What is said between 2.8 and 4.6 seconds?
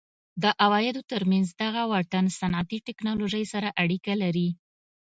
ټکنالوژۍ سره اړیکه لري.